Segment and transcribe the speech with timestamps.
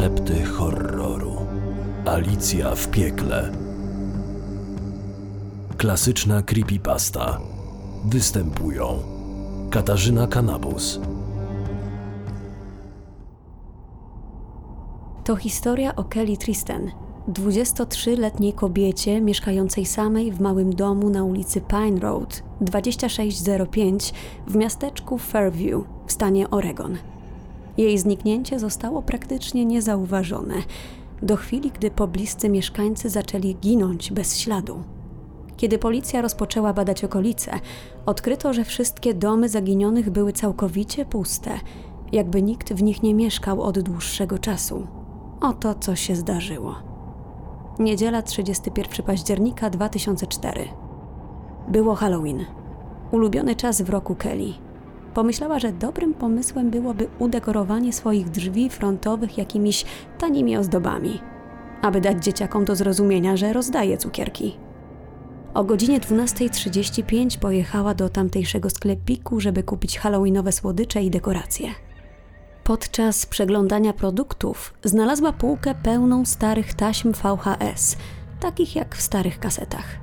[0.00, 1.36] Szepty horroru.
[2.04, 3.52] Alicja w piekle.
[5.76, 7.40] Klasyczna creepypasta.
[8.04, 8.98] Występują
[9.70, 11.00] Katarzyna Kanabus,
[15.24, 16.90] To historia o Kelly Tristan,
[17.28, 24.12] 23-letniej kobiecie mieszkającej samej w małym domu na ulicy Pine Road 2605
[24.46, 26.98] w miasteczku Fairview w stanie Oregon.
[27.80, 30.54] Jej zniknięcie zostało praktycznie niezauważone
[31.22, 34.82] do chwili, gdy pobliscy mieszkańcy zaczęli ginąć bez śladu.
[35.56, 37.52] Kiedy policja rozpoczęła badać okolice,
[38.06, 41.60] odkryto, że wszystkie domy zaginionych były całkowicie puste,
[42.12, 44.86] jakby nikt w nich nie mieszkał od dłuższego czasu.
[45.40, 46.74] Oto co się zdarzyło.
[47.78, 50.68] Niedziela 31 października 2004.
[51.68, 52.44] Było Halloween.
[53.12, 54.69] Ulubiony czas w roku Kelly.
[55.14, 59.84] Pomyślała, że dobrym pomysłem byłoby udekorowanie swoich drzwi frontowych jakimiś
[60.18, 61.20] tanimi ozdobami,
[61.82, 64.56] aby dać dzieciakom do zrozumienia, że rozdaje cukierki.
[65.54, 71.68] O godzinie 12.35 pojechała do tamtejszego sklepiku, żeby kupić halloweenowe słodycze i dekoracje.
[72.64, 77.96] Podczas przeglądania produktów znalazła półkę pełną starych taśm VHS,
[78.40, 79.99] takich jak w starych kasetach.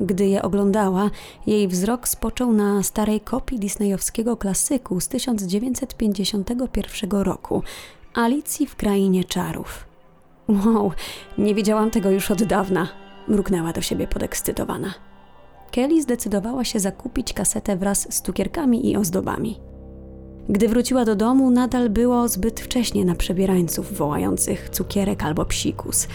[0.00, 1.10] Gdy je oglądała,
[1.46, 7.62] jej wzrok spoczął na starej kopii disneyowskiego klasyku z 1951 roku
[8.14, 9.86] Alicji w Krainie Czarów.
[10.48, 10.92] Wow,
[11.38, 12.88] nie wiedziałam tego już od dawna,
[13.28, 14.94] mruknęła do siebie podekscytowana.
[15.70, 19.60] Kelly zdecydowała się zakupić kasetę wraz z cukierkami i ozdobami.
[20.48, 26.08] Gdy wróciła do domu, nadal było zbyt wcześnie na przebierańców wołających cukierek albo psikus,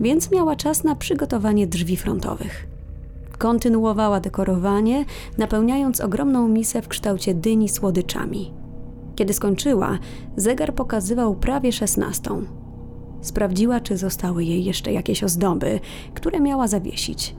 [0.00, 2.75] więc miała czas na przygotowanie drzwi frontowych.
[3.38, 5.04] Kontynuowała dekorowanie,
[5.38, 8.52] napełniając ogromną misę w kształcie dyni słodyczami.
[9.16, 9.98] Kiedy skończyła,
[10.36, 12.42] zegar pokazywał prawie szesnastą.
[13.20, 15.80] Sprawdziła, czy zostały jej jeszcze jakieś ozdoby,
[16.14, 17.36] które miała zawiesić.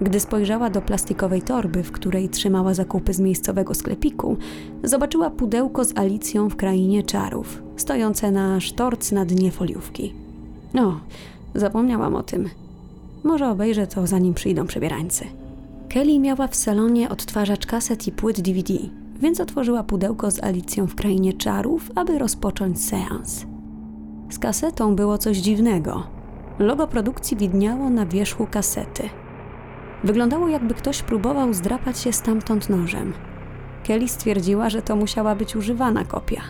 [0.00, 4.36] Gdy spojrzała do plastikowej torby, w której trzymała zakupy z miejscowego sklepiku,
[4.84, 10.14] zobaczyła pudełko z Alicją w krainie czarów, stojące na sztorc na dnie foliówki.
[10.74, 11.00] No,
[11.54, 12.48] zapomniałam o tym.
[13.24, 15.24] Może obejrzę to, zanim przyjdą przebierańcy.
[15.88, 18.74] Kelly miała w salonie odtwarzacz kaset i płyt DVD,
[19.20, 23.46] więc otworzyła pudełko z Alicją w krainie czarów, aby rozpocząć seans.
[24.30, 26.06] Z kasetą było coś dziwnego.
[26.58, 29.08] Logo produkcji widniało na wierzchu kasety–
[30.04, 33.12] Wyglądało jakby ktoś próbował zdrapać się stamtąd nożem.
[33.84, 36.40] Kelly stwierdziła, że to musiała być używana kopia.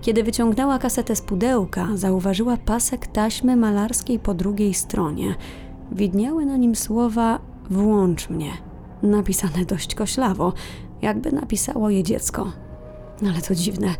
[0.00, 5.34] Kiedy wyciągnęła kasetę z pudełka, zauważyła pasek taśmy malarskiej po drugiej stronie.
[5.92, 7.38] Widniały na nim słowa
[7.70, 8.50] Włącz mnie,
[9.02, 10.52] napisane dość koślawo,
[11.02, 12.52] jakby napisało je dziecko.
[13.22, 13.94] Ale to dziwne.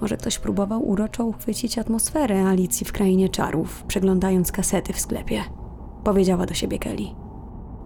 [0.00, 5.42] Może ktoś próbował uroczo uchwycić atmosferę Alicji w krainie czarów, przeglądając kasety w sklepie.
[6.04, 7.06] Powiedziała do siebie Kelly.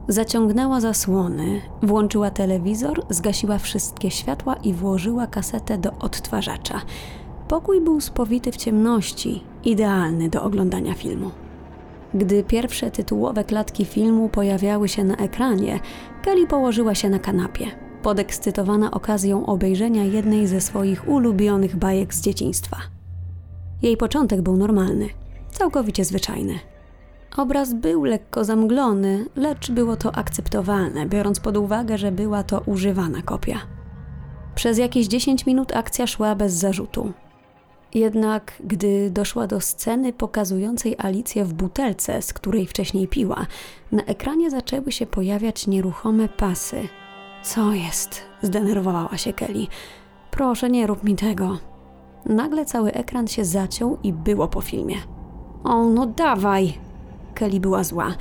[0.09, 6.81] Zaciągnęła zasłony, włączyła telewizor, zgasiła wszystkie światła i włożyła kasetę do odtwarzacza.
[7.51, 11.31] Pokój był spowity w ciemności, idealny do oglądania filmu.
[12.15, 15.81] Gdy pierwsze tytułowe klatki filmu pojawiały się na ekranie,
[16.23, 17.67] Kelly położyła się na kanapie,
[18.03, 22.77] podekscytowana okazją obejrzenia jednej ze swoich ulubionych bajek z dzieciństwa.
[23.83, 25.09] Jej początek był normalny,
[25.51, 26.59] całkowicie zwyczajny.
[27.37, 33.23] Obraz był lekko zamglony, lecz było to akceptowalne, biorąc pod uwagę, że była to używana
[33.23, 33.59] kopia.
[34.55, 37.13] Przez jakieś 10 minut akcja szła bez zarzutu.
[37.95, 43.47] Jednak gdy doszła do sceny pokazującej Alicję w butelce, z której wcześniej piła,
[43.93, 46.89] na ekranie zaczęły się pojawiać nieruchome pasy.
[47.43, 48.23] Co jest?
[48.43, 49.67] zdenerwowała się Kelly.
[50.31, 51.59] Proszę, nie rób mi tego.
[52.27, 54.97] Nagle cały ekran się zaciął i było po filmie.
[55.65, 56.79] O, no dawaj!
[57.35, 58.15] Kelly była zła.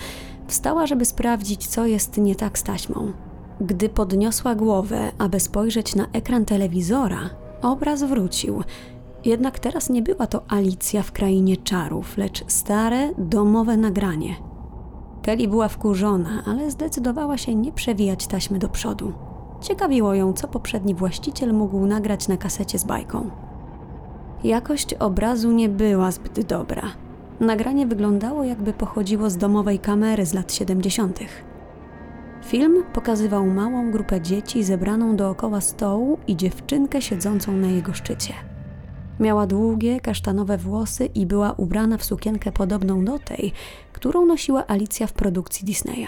[0.47, 3.13] Wstała, żeby sprawdzić, co jest nie tak z taśmą.
[3.61, 7.29] Gdy podniosła głowę, aby spojrzeć na ekran telewizora,
[7.61, 8.63] obraz wrócił.
[9.25, 14.35] Jednak teraz nie była to Alicja w krainie czarów, lecz stare, domowe nagranie.
[15.21, 19.13] Kelly była wkurzona, ale zdecydowała się nie przewijać taśmy do przodu.
[19.61, 23.29] Ciekawiło ją, co poprzedni właściciel mógł nagrać na kasecie z bajką.
[24.43, 26.83] Jakość obrazu nie była zbyt dobra.
[27.39, 31.19] Nagranie wyglądało, jakby pochodziło z domowej kamery z lat 70.
[32.45, 38.33] Film pokazywał małą grupę dzieci zebraną dookoła stołu i dziewczynkę siedzącą na jego szczycie.
[39.19, 43.51] Miała długie, kasztanowe włosy i była ubrana w sukienkę podobną do tej,
[43.93, 46.07] którą nosiła Alicja w produkcji Disneya.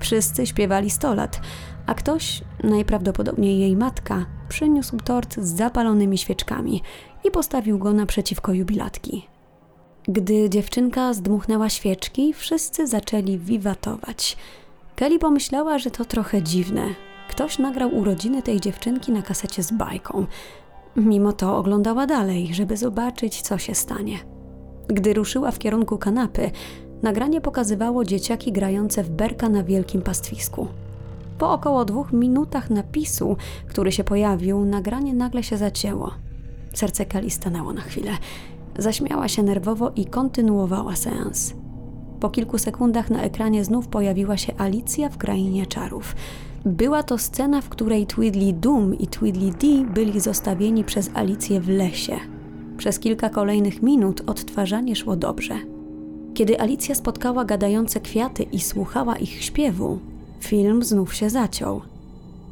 [0.00, 1.40] Wszyscy śpiewali 100 lat,
[1.86, 6.82] a ktoś, najprawdopodobniej jej matka, przyniósł tort z zapalonymi świeczkami
[7.24, 9.28] i postawił go naprzeciwko jubilatki.
[10.08, 14.36] Gdy dziewczynka zdmuchnęła świeczki, wszyscy zaczęli wiwatować.
[14.96, 16.82] Kelly pomyślała, że to trochę dziwne.
[17.28, 20.26] Ktoś nagrał urodziny tej dziewczynki na kasecie z bajką.
[20.96, 24.18] Mimo to oglądała dalej, żeby zobaczyć, co się stanie.
[24.88, 26.50] Gdy ruszyła w kierunku kanapy,
[27.02, 30.68] nagranie pokazywało dzieciaki grające w berka na wielkim pastwisku.
[31.38, 33.36] Po około dwóch minutach napisu,
[33.68, 36.10] który się pojawił, nagranie nagle się zacięło.
[36.74, 38.10] Serce Kali stanęło na chwilę.
[38.78, 41.54] Zaśmiała się nerwowo i kontynuowała seans.
[42.20, 46.14] Po kilku sekundach na ekranie znów pojawiła się Alicja w krainie czarów.
[46.64, 52.16] Była to scena, w której Tweedledum i Tweedledee byli zostawieni przez Alicję w lesie.
[52.76, 55.54] Przez kilka kolejnych minut odtwarzanie szło dobrze.
[56.34, 59.98] Kiedy Alicja spotkała gadające kwiaty i słuchała ich śpiewu,
[60.40, 61.80] film znów się zaciął.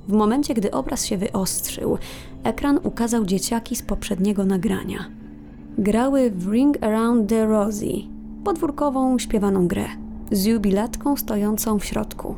[0.08, 1.98] W momencie, gdy obraz się wyostrzył,
[2.44, 5.04] ekran ukazał dzieciaki z poprzedniego nagrania.
[5.78, 8.08] Grały w Ring Around the Rosie,
[8.44, 9.86] podwórkową śpiewaną grę,
[10.32, 12.34] z jubilatką stojącą w środku.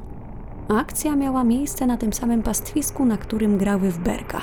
[0.68, 4.40] Akcja miała miejsce na tym samym pastwisku, na którym grały w berka.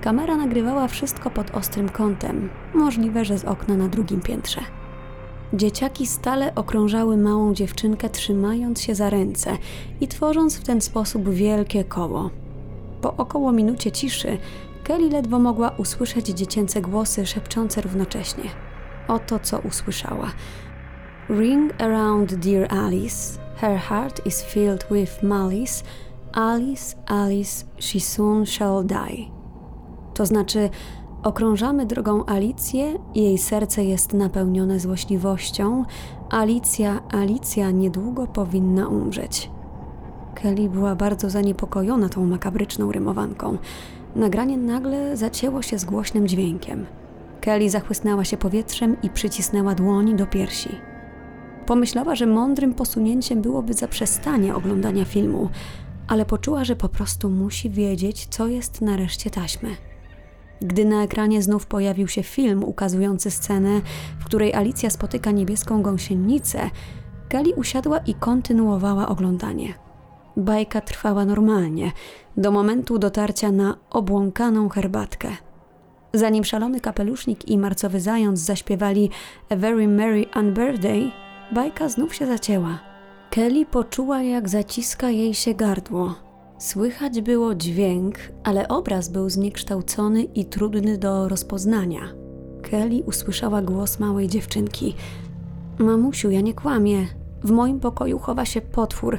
[0.00, 4.60] Kamera nagrywała wszystko pod ostrym kątem, możliwe, że z okna na drugim piętrze.
[5.52, 9.58] Dzieciaki stale okrążały małą dziewczynkę, trzymając się za ręce
[10.00, 12.30] i tworząc w ten sposób wielkie koło.
[13.02, 14.38] Po około minucie ciszy
[14.84, 18.44] Kelly ledwo mogła usłyszeć dziecięce głosy szepczące równocześnie.
[19.08, 20.30] Oto co usłyszała.
[21.30, 25.84] Ring around dear Alice, her heart is filled with malice.
[26.32, 29.30] Alice, Alice, she soon shall die.
[30.14, 30.70] To znaczy,
[31.22, 35.84] okrążamy drogą Alicję, jej serce jest napełnione złośliwością.
[36.30, 39.50] Alicja, Alicja niedługo powinna umrzeć.
[40.34, 43.58] Kelly była bardzo zaniepokojona tą makabryczną rymowanką.
[44.16, 46.86] Nagranie nagle zacięło się z głośnym dźwiękiem.
[47.40, 50.87] Kelly zachłysnęła się powietrzem i przycisnęła dłoni do piersi.
[51.68, 55.48] Pomyślała, że mądrym posunięciem byłoby zaprzestanie oglądania filmu,
[56.06, 59.68] ale poczuła, że po prostu musi wiedzieć, co jest na reszcie taśmy.
[60.62, 63.80] Gdy na ekranie znów pojawił się film ukazujący scenę,
[64.20, 66.70] w której Alicja spotyka niebieską gąsienicę,
[67.30, 69.74] Gali usiadła i kontynuowała oglądanie.
[70.36, 71.92] Bajka trwała normalnie,
[72.36, 75.28] do momentu dotarcia na obłąkaną herbatkę.
[76.14, 79.10] Zanim szalony kapelusznik i marcowy zając zaśpiewali
[79.50, 82.78] A Very Merry Unbirthday, bajka znów się zacięła.
[83.30, 86.14] Kelly poczuła, jak zaciska jej się gardło.
[86.58, 88.14] Słychać było dźwięk,
[88.44, 92.00] ale obraz był zniekształcony i trudny do rozpoznania.
[92.62, 94.94] Kelly usłyszała głos małej dziewczynki.
[95.78, 97.06] Mamusiu, ja nie kłamię.
[97.44, 99.18] W moim pokoju chowa się potwór.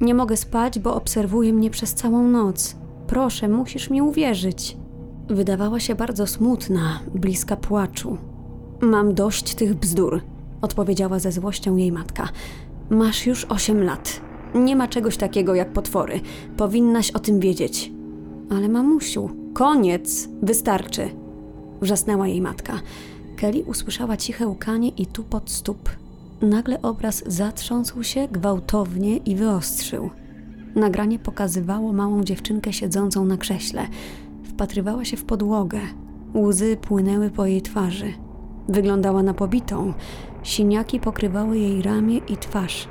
[0.00, 2.76] Nie mogę spać, bo obserwuje mnie przez całą noc.
[3.06, 4.76] Proszę, musisz mi uwierzyć.
[5.28, 8.18] Wydawała się bardzo smutna, bliska płaczu.
[8.80, 10.22] Mam dość tych bzdur,
[10.62, 12.28] odpowiedziała ze złością jej matka.
[12.90, 14.20] Masz już osiem lat.
[14.54, 16.20] Nie ma czegoś takiego jak potwory.
[16.56, 17.92] Powinnaś o tym wiedzieć.
[18.50, 21.08] Ale mamusiu, koniec, wystarczy.
[21.80, 22.80] Wrzasnęła jej matka.
[23.36, 25.90] Kelly usłyszała ciche łkanie i tupot stóp.
[26.42, 30.10] Nagle obraz zatrząsł się gwałtownie i wyostrzył.
[30.74, 33.86] Nagranie pokazywało małą dziewczynkę siedzącą na krześle.
[34.44, 35.80] Wpatrywała się w podłogę.
[36.34, 38.12] Łzy płynęły po jej twarzy.
[38.68, 39.92] Wyglądała na pobitą.
[40.42, 42.88] Siniaki pokrywały jej ramię i twarz.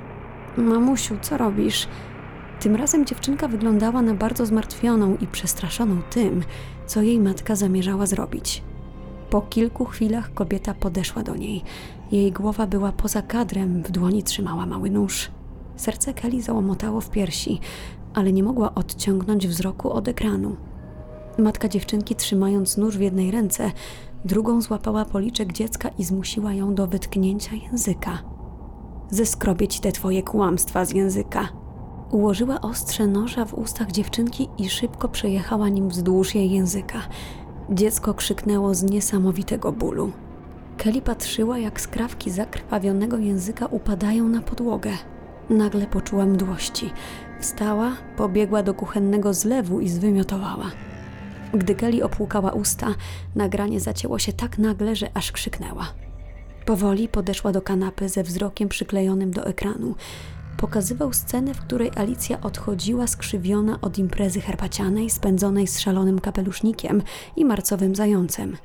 [0.57, 1.87] Mamusiu, co robisz?
[2.59, 6.43] Tym razem dziewczynka wyglądała na bardzo zmartwioną i przestraszoną tym,
[6.85, 8.63] co jej matka zamierzała zrobić.
[9.29, 11.63] Po kilku chwilach kobieta podeszła do niej.
[12.11, 15.31] Jej głowa była poza kadrem, w dłoni trzymała mały nóż.
[15.75, 17.59] Serce Kelly załomotało w piersi,
[18.13, 20.55] ale nie mogła odciągnąć wzroku od ekranu.
[21.37, 23.71] Matka dziewczynki, trzymając nóż w jednej ręce,
[24.25, 28.17] drugą złapała policzek dziecka i zmusiła ją do wytknięcia języka.
[29.09, 31.47] Zeskrobię ci te twoje kłamstwa z języka.
[32.11, 37.01] Ułożyła ostrze noża w ustach dziewczynki i szybko przejechała nim wzdłuż jej języka.
[37.69, 40.11] Dziecko krzyknęło z niesamowitego bólu.
[40.77, 44.91] Kelly patrzyła, jak skrawki zakrwawionego języka upadają na podłogę.
[45.49, 46.89] Nagle poczuła mdłości.
[47.39, 50.65] Wstała, pobiegła do kuchennego zlewu i zwymiotowała.
[51.53, 52.95] Gdy Kelly opłukała usta,
[53.35, 55.93] nagranie zacięło się tak nagle, że aż krzyknęła.
[56.65, 59.95] Powoli podeszła do kanapy ze wzrokiem przyklejonym do ekranu.
[60.57, 67.01] Pokazywał scenę, w której Alicja odchodziła skrzywiona od imprezy herbacianej spędzonej z szalonym kapelusznikiem
[67.35, 68.57] i marcowym zającem.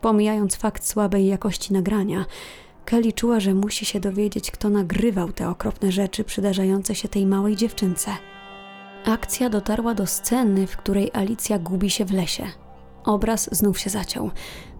[0.00, 2.24] Pomijając fakt słabej jakości nagrania,
[2.84, 7.56] Kelly czuła, że musi się dowiedzieć, kto nagrywał te okropne rzeczy przydarzające się tej małej
[7.56, 8.10] dziewczynce.
[9.06, 12.44] Akcja dotarła do sceny, w której Alicja gubi się w lesie.
[13.04, 14.30] Obraz znów się zaciął.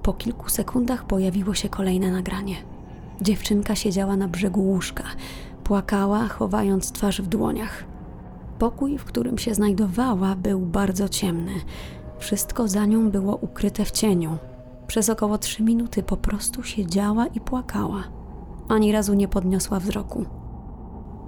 [0.02, 2.56] Po kilku sekundach pojawiło się kolejne nagranie.
[3.20, 5.04] Dziewczynka siedziała na brzegu łóżka,
[5.64, 7.84] płakała, chowając twarz w dłoniach.
[8.58, 11.52] Pokój, w którym się znajdowała, był bardzo ciemny.
[12.18, 14.38] Wszystko za nią było ukryte w cieniu.
[14.86, 18.04] Przez około trzy minuty po prostu siedziała i płakała.
[18.68, 20.37] Ani razu nie podniosła wzroku.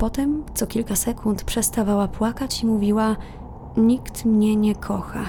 [0.01, 3.17] Potem co kilka sekund przestawała płakać i mówiła:
[3.77, 5.25] Nikt mnie nie kocha.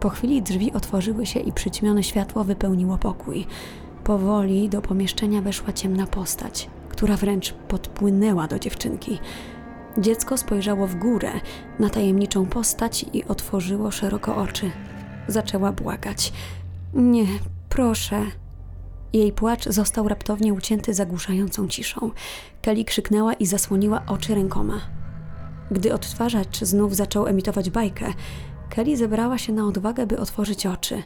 [0.00, 3.46] Po chwili drzwi otworzyły się i przyćmione światło wypełniło pokój.
[4.04, 9.18] Powoli do pomieszczenia weszła ciemna postać, która wręcz podpłynęła do dziewczynki.
[9.98, 11.30] Dziecko spojrzało w górę
[11.78, 14.70] na tajemniczą postać i otworzyło szeroko oczy.
[15.28, 16.32] Zaczęła błagać.
[16.94, 17.26] Nie,
[17.68, 18.22] proszę.
[19.14, 22.10] Jej płacz został raptownie ucięty zagłuszającą ciszą.
[22.62, 24.80] Kelly krzyknęła i zasłoniła oczy rękoma.
[25.70, 28.12] Gdy odtwarzacz znów zaczął emitować bajkę,
[28.70, 31.02] Kelly zebrała się na odwagę, by otworzyć oczy.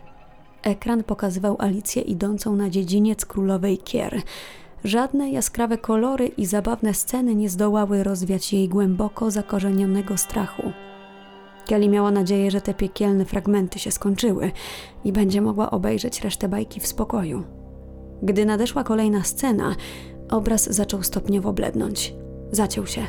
[0.62, 4.22] Ekran pokazywał Alicję idącą na dziedziniec królowej Kier.
[4.84, 10.72] Żadne jaskrawe kolory i zabawne sceny nie zdołały rozwiać jej głęboko zakorzenionego strachu.
[11.66, 14.52] Kelly miała nadzieję, że te piekielne fragmenty się skończyły
[15.04, 17.57] i będzie mogła obejrzeć resztę bajki w spokoju.
[18.22, 19.76] Gdy nadeszła kolejna scena,
[20.30, 22.14] obraz zaczął stopniowo blednąć.
[22.52, 23.02] Zaciął się.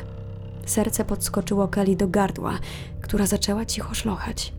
[0.66, 2.58] Serce podskoczyło Kelly do gardła,
[3.00, 4.52] która zaczęła cicho szlochać.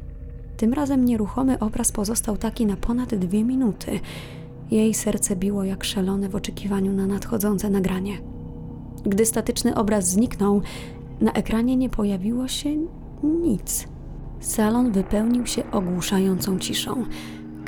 [0.57, 3.99] Tym razem nieruchomy obraz pozostał taki na ponad dwie minuty.
[4.71, 8.17] Jej serce biło jak szalone w oczekiwaniu na nadchodzące nagranie.
[9.03, 10.61] Gdy statyczny obraz zniknął,
[11.21, 12.69] na ekranie nie pojawiło się
[13.23, 13.87] nic.
[14.39, 17.05] Salon wypełnił się ogłuszającą ciszą.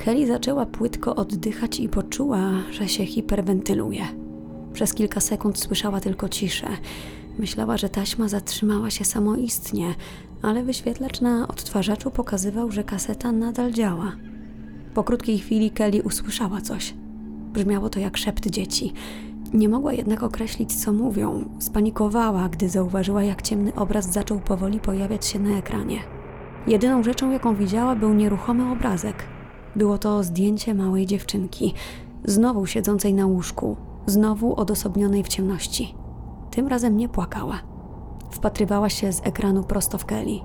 [0.03, 4.03] Kelly zaczęła płytko oddychać i poczuła, że się hiperwentyluje.
[4.73, 6.67] Przez kilka sekund słyszała tylko ciszę.
[7.39, 9.95] Myślała, że taśma zatrzymała się samoistnie,
[10.41, 14.11] ale wyświetlacz na odtwarzaczu pokazywał, że kaseta nadal działa.
[14.93, 16.93] Po krótkiej chwili Kelly usłyszała coś.
[17.53, 18.93] Brzmiało to jak szept dzieci.
[19.53, 21.49] Nie mogła jednak określić, co mówią.
[21.59, 25.99] Spanikowała, gdy zauważyła, jak ciemny obraz zaczął powoli pojawiać się na ekranie.
[26.67, 29.32] Jedyną rzeczą, jaką widziała, był nieruchomy obrazek.
[29.75, 31.73] Było to zdjęcie małej dziewczynki,
[32.25, 35.95] znowu siedzącej na łóżku, znowu odosobnionej w ciemności.
[36.51, 37.59] Tym razem nie płakała.
[38.31, 40.39] Wpatrywała się z ekranu prosto w Kelly.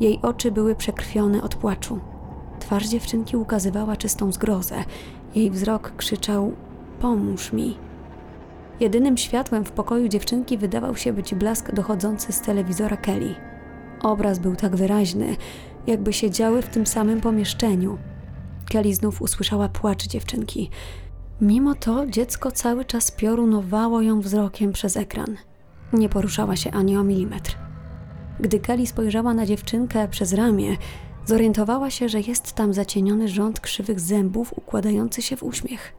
[0.00, 1.98] Jej oczy były przekrwione od płaczu.
[2.60, 4.84] Twarz dziewczynki ukazywała czystą zgrozę.
[5.34, 6.52] Jej wzrok krzyczał:
[7.00, 7.76] Pomóż mi.
[8.80, 13.34] Jedynym światłem w pokoju dziewczynki wydawał się być blask dochodzący z telewizora Kelly.
[14.02, 15.36] Obraz był tak wyraźny,
[15.86, 17.98] jakby siedziały w tym samym pomieszczeniu.
[18.74, 20.70] Kelly znów usłyszała płacz dziewczynki.
[21.40, 25.36] Mimo to dziecko cały czas piorunowało ją wzrokiem przez ekran.
[25.92, 27.58] Nie poruszała się ani o milimetr.
[28.40, 30.76] Gdy Kelly spojrzała na dziewczynkę przez ramię,
[31.26, 35.92] zorientowała się, że jest tam zacieniony rząd krzywych zębów układający się w uśmiech.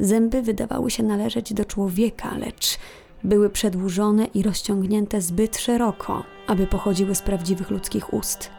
[0.00, 2.78] Zęby wydawały się należeć do człowieka, lecz
[3.24, 8.50] były przedłużone i rozciągnięte zbyt szeroko, aby pochodziły z prawdziwych ludzkich ust.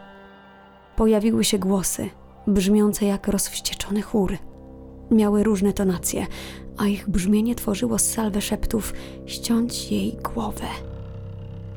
[0.96, 2.10] Pojawiły się głosy,
[2.48, 4.38] brzmiące jak rozwścieczony chór.
[5.10, 6.26] Miały różne tonacje,
[6.76, 8.94] a ich brzmienie tworzyło salwę szeptów
[9.26, 10.66] ściąć jej głowę.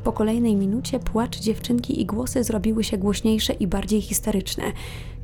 [0.04, 4.64] Po kolejnej minucie płacz dziewczynki i głosy zrobiły się głośniejsze i bardziej histeryczne.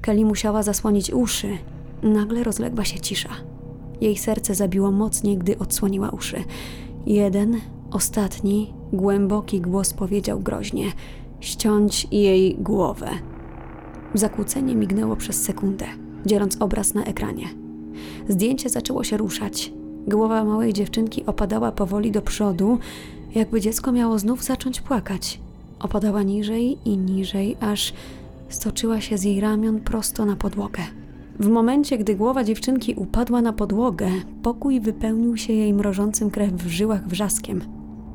[0.01, 1.57] Kelly musiała zasłonić uszy.
[2.03, 3.29] Nagle rozległa się cisza.
[4.01, 6.43] Jej serce zabiło mocniej, gdy odsłoniła uszy.
[7.05, 7.61] Jeden,
[7.91, 10.91] ostatni, głęboki głos powiedział groźnie:
[11.39, 13.09] ściąć jej głowę.
[14.13, 15.85] Zakłócenie mignęło przez sekundę,
[16.25, 17.47] dzieląc obraz na ekranie.
[18.29, 19.73] Zdjęcie zaczęło się ruszać.
[20.07, 22.79] Głowa małej dziewczynki opadała powoli do przodu,
[23.35, 25.39] jakby dziecko miało znów zacząć płakać.
[25.79, 27.93] Opadała niżej i niżej, aż
[28.49, 30.81] stoczyła się z jej ramion prosto na podłogę.
[31.39, 34.09] W momencie, gdy głowa dziewczynki upadła na podłogę,
[34.43, 37.61] pokój wypełnił się jej mrożącym krew w żyłach wrzaskiem.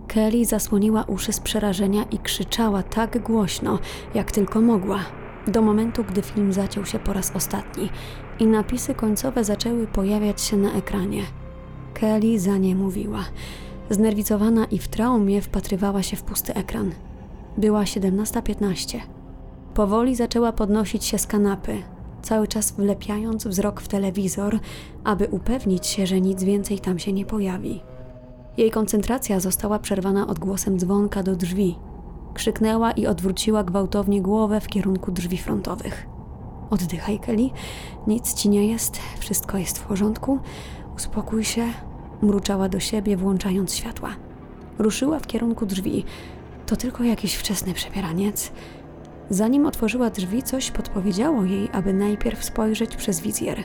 [0.09, 3.79] Kelly zasłoniła uszy z przerażenia i krzyczała tak głośno,
[4.15, 5.22] jak tylko mogła.
[5.47, 7.91] Do momentu, gdy film zaciął się po raz ostatni
[8.39, 11.23] i napisy końcowe zaczęły pojawiać się na ekranie.
[11.95, 13.25] Kelly za nie mówiła.
[13.91, 16.93] Znerwicowana i w traumie wpatrywała się w pusty ekran.
[17.59, 18.99] Była 17.15.
[19.75, 21.83] Powoli zaczęła podnosić się z kanapy,
[22.23, 24.59] cały czas wlepiając wzrok w telewizor,
[25.05, 27.81] aby upewnić się, że nic więcej tam się nie pojawi.
[28.57, 31.77] Jej koncentracja została przerwana odgłosem dzwonka do drzwi.
[32.35, 36.07] Krzyknęła i odwróciła gwałtownie głowę w kierunku drzwi frontowych.
[36.71, 37.51] Oddychaj, Kelly.
[38.07, 40.39] Nic ci nie jest, wszystko jest w porządku.
[40.97, 41.67] Uspokój się,
[42.23, 44.11] mruczała do siebie, włączając światła.
[44.79, 46.05] Ruszyła w kierunku drzwi.
[46.67, 48.53] To tylko jakiś wczesny przebieraniec.
[49.31, 53.65] Zanim otworzyła drzwi, coś podpowiedziało jej, aby najpierw spojrzeć przez wizjer.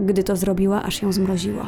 [0.00, 1.66] Gdy to zrobiła, aż ją zmroziło.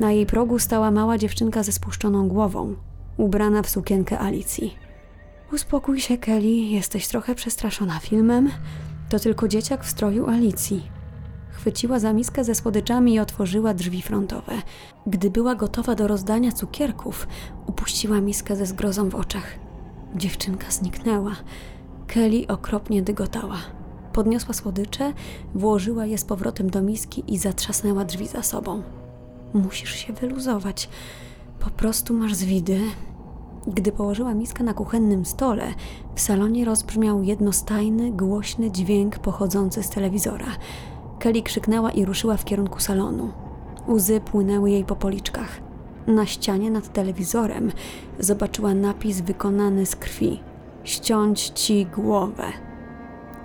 [0.00, 2.74] Na jej progu stała mała dziewczynka ze spuszczoną głową,
[3.16, 4.81] ubrana w sukienkę Alicji.
[5.52, 8.50] Uspokój się, Kelly, jesteś trochę przestraszona filmem.
[9.08, 10.90] To tylko dzieciak w stroju Alicji.
[11.50, 14.52] Chwyciła za miskę ze słodyczami i otworzyła drzwi frontowe.
[15.06, 17.28] Gdy była gotowa do rozdania cukierków,
[17.66, 19.58] upuściła miskę ze zgrozą w oczach.
[20.16, 21.32] Dziewczynka zniknęła.
[22.06, 23.58] Kelly okropnie dygotała.
[24.12, 25.12] Podniosła słodycze,
[25.54, 28.82] włożyła je z powrotem do miski i zatrzasnęła drzwi za sobą.
[29.54, 30.88] Musisz się wyluzować.
[31.60, 32.80] Po prostu masz zwidy.
[33.66, 35.74] Gdy położyła miskę na kuchennym stole,
[36.14, 40.46] w salonie rozbrzmiał jednostajny, głośny dźwięk pochodzący z telewizora.
[41.18, 43.32] Kelly krzyknęła i ruszyła w kierunku salonu.
[43.88, 45.60] Łzy płynęły jej po policzkach.
[46.06, 47.72] Na ścianie nad telewizorem
[48.18, 50.40] zobaczyła napis wykonany z krwi:
[50.84, 52.44] Ściąć ci głowę.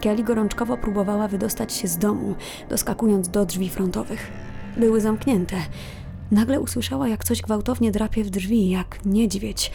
[0.01, 2.35] Kelly gorączkowo próbowała wydostać się z domu,
[2.69, 4.31] doskakując do drzwi frontowych.
[4.77, 5.55] Były zamknięte.
[6.31, 9.71] Nagle usłyszała, jak coś gwałtownie drapie w drzwi, jak niedźwiedź.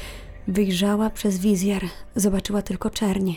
[0.48, 1.82] Wyjrzała przez wizjer,
[2.16, 3.32] zobaczyła tylko czerń.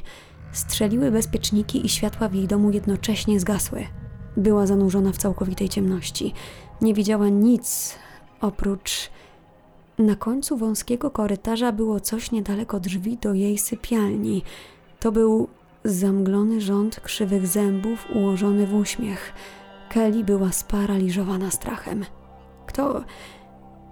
[0.51, 3.87] Strzeliły bezpieczniki i światła w jej domu jednocześnie zgasły.
[4.37, 6.33] Była zanurzona w całkowitej ciemności.
[6.81, 7.95] Nie widziała nic
[8.41, 9.09] oprócz.
[9.99, 14.43] Na końcu wąskiego korytarza było coś niedaleko drzwi do jej sypialni.
[14.99, 15.47] To był
[15.83, 19.33] zamglony rząd krzywych zębów ułożony w uśmiech.
[19.89, 22.05] Kelly była sparaliżowana strachem.
[22.65, 23.03] Kto.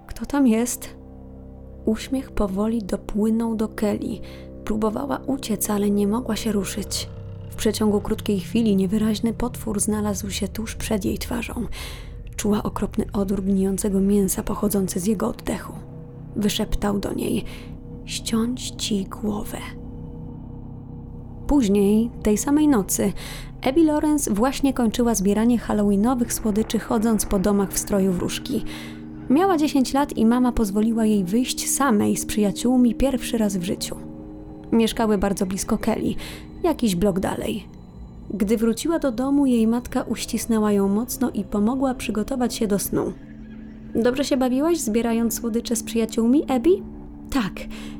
[0.06, 1.03] kto tam jest?
[1.84, 4.18] Uśmiech powoli dopłynął do Kelly.
[4.64, 7.08] Próbowała uciec, ale nie mogła się ruszyć.
[7.50, 11.54] W przeciągu krótkiej chwili niewyraźny potwór znalazł się tuż przed jej twarzą.
[12.36, 15.72] Czuła okropny odór gnijącego mięsa pochodzący z jego oddechu.
[16.36, 17.44] Wyszeptał do niej:
[18.04, 19.58] Ściąć ci głowę.
[21.46, 23.12] Później, tej samej nocy,
[23.62, 28.64] Abby Lawrence właśnie kończyła zbieranie halloweenowych słodyczy chodząc po domach w stroju wróżki.
[29.30, 33.96] Miała 10 lat i mama pozwoliła jej wyjść samej z przyjaciółmi pierwszy raz w życiu.
[34.72, 36.14] Mieszkały bardzo blisko Kelly,
[36.62, 37.68] jakiś blok dalej.
[38.30, 43.12] Gdy wróciła do domu, jej matka uścisnęła ją mocno i pomogła przygotować się do snu.
[43.94, 46.82] Dobrze się bawiłaś, zbierając słodycze z przyjaciółmi, Abby?
[47.30, 47.52] Tak,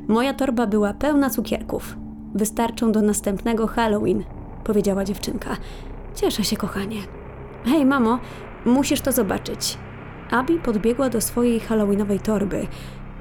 [0.08, 1.96] moja torba była pełna cukierków.
[2.34, 4.24] Wystarczą do następnego Halloween,
[4.64, 5.56] powiedziała dziewczynka.
[6.14, 7.00] Cieszę się, kochanie.
[7.64, 8.18] Hej, mamo,
[8.66, 9.78] musisz to zobaczyć.
[10.30, 12.66] Abby podbiegła do swojej halloweenowej torby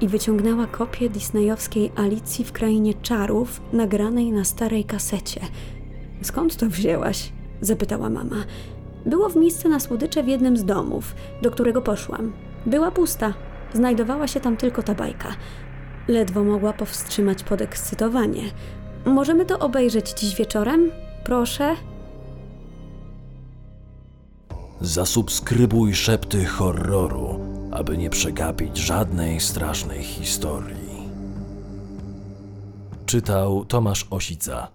[0.00, 5.40] i wyciągnęła kopię disneyowskiej Alicji w Krainie Czarów, nagranej na starej kasecie.
[6.22, 7.32] Skąd to wzięłaś?
[7.60, 8.36] zapytała mama.
[9.06, 12.32] Było w miejsce na słodycze w jednym z domów, do którego poszłam.
[12.66, 13.34] Była pusta.
[13.72, 15.28] Znajdowała się tam tylko ta bajka.
[16.08, 18.42] Ledwo mogła powstrzymać podekscytowanie.
[19.04, 20.90] Możemy to obejrzeć dziś wieczorem?
[21.24, 21.74] Proszę.
[24.84, 31.08] Zasubskrybuj szepty horroru, aby nie przegapić żadnej strasznej historii.
[33.06, 34.73] Czytał Tomasz Osica.